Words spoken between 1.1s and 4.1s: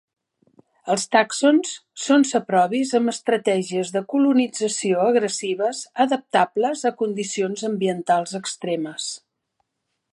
tàxons són saprobis amb estratègies de